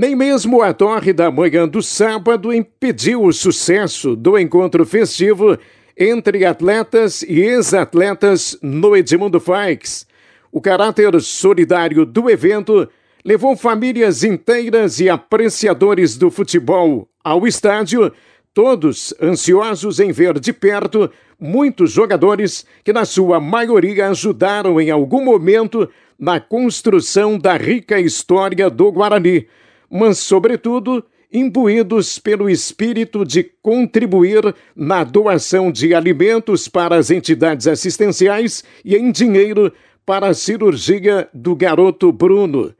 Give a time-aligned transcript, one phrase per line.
[0.00, 5.58] Nem mesmo a torre da manhã do sábado impediu o sucesso do encontro festivo
[5.98, 10.06] entre atletas e ex-atletas no Edmundo Faix.
[10.52, 12.88] O caráter solidário do evento
[13.24, 18.12] levou famílias inteiras e apreciadores do futebol ao estádio,
[18.54, 21.10] todos ansiosos em ver de perto
[21.40, 28.70] muitos jogadores que, na sua maioria, ajudaram em algum momento na construção da rica história
[28.70, 29.48] do Guarani,
[29.90, 38.64] mas, sobretudo, imbuídos pelo espírito de contribuir na doação de alimentos para as entidades assistenciais
[38.84, 39.72] e em dinheiro
[40.06, 42.74] para a cirurgia do garoto Bruno.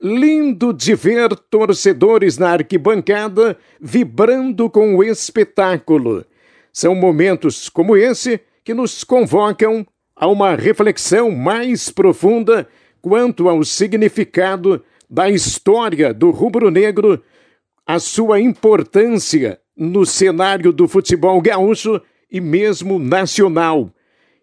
[0.00, 6.24] Lindo de ver torcedores na arquibancada vibrando com o espetáculo.
[6.72, 12.68] São momentos como esse que nos convocam a uma reflexão mais profunda
[13.02, 17.22] quanto ao significado da história do rubro-negro,
[17.86, 22.00] a sua importância no cenário do futebol gaúcho
[22.30, 23.90] e mesmo nacional,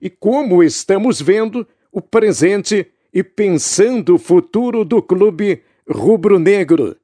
[0.01, 6.97] e como estamos vendo o presente e pensando o futuro do clube rubro-negro.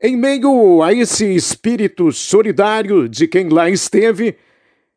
[0.00, 4.36] Em meio a esse espírito solidário de quem lá esteve,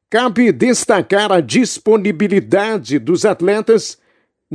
[0.10, 3.98] cabe destacar a disponibilidade dos atletas,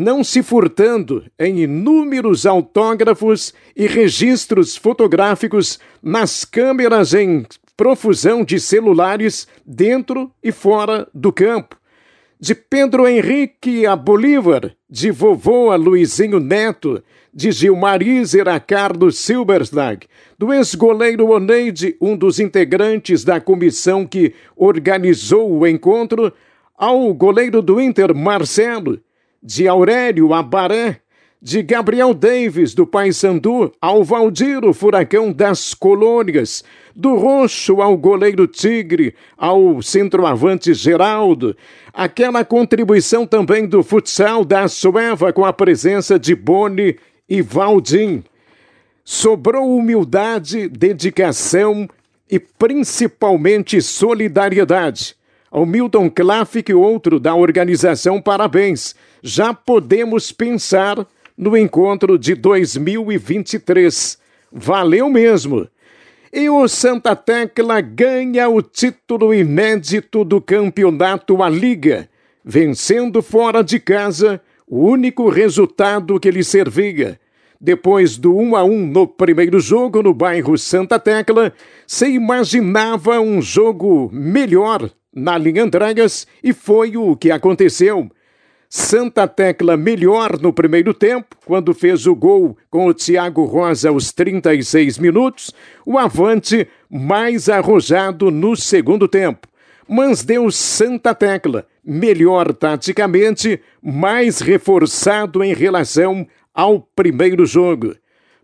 [0.00, 7.44] não se furtando em inúmeros autógrafos e registros fotográficos nas câmeras em
[7.76, 11.76] profusão de celulares dentro e fora do campo.
[12.38, 17.02] De Pedro Henrique a Bolívar, de vovô a Luizinho Neto,
[17.34, 20.06] de Gilmar Iser a Carlos Silberstag,
[20.38, 26.32] do ex-goleiro Oneide, um dos integrantes da comissão que organizou o encontro,
[26.76, 29.00] ao goleiro do Inter, Marcelo,
[29.42, 31.00] de Aurélio Abaré,
[31.40, 38.46] de Gabriel Davis, do Paysandu, ao Valdir, o furacão das colônias, do Roxo ao goleiro
[38.48, 41.56] Tigre, ao centroavante Geraldo,
[41.92, 46.96] aquela contribuição também do futsal da Sueva com a presença de Boni
[47.28, 48.24] e Valdim.
[49.04, 51.88] Sobrou humildade, dedicação
[52.28, 55.17] e principalmente solidariedade.
[55.50, 58.94] Ao Milton Klaffik, outro da organização, parabéns.
[59.22, 64.18] Já podemos pensar no encontro de 2023.
[64.52, 65.66] Valeu mesmo!
[66.30, 72.10] E o Santa Tecla ganha o título inédito do campeonato A Liga,
[72.44, 77.18] vencendo fora de casa o único resultado que lhe servia.
[77.58, 81.54] Depois do 1 a 1 no primeiro jogo no bairro Santa Tecla,
[81.86, 88.10] se imaginava um jogo melhor na linha Andregas e foi o que aconteceu.
[88.70, 94.12] Santa Tecla melhor no primeiro tempo, quando fez o gol com o Thiago Rosa aos
[94.12, 95.54] 36 minutos,
[95.86, 99.48] o Avante mais arrojado no segundo tempo.
[99.88, 107.94] Mas deu Santa Tecla, melhor taticamente, mais reforçado em relação ao primeiro jogo.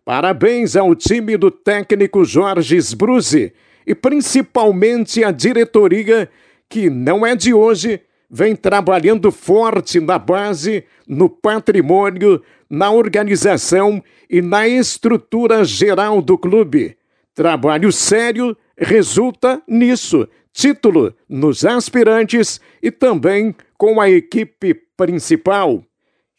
[0.07, 3.53] Parabéns ao time do técnico Jorge Sbruzzi
[3.87, 6.31] e principalmente à diretoria,
[6.75, 14.43] que não é de hoje, vem trabalhando forte na base, no patrimônio, na organização e
[14.43, 16.97] na estrutura geral do clube.
[17.33, 25.81] Trabalho sério resulta nisso: título nos aspirantes e também com a equipe principal.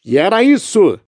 [0.04, 1.00] E era isso.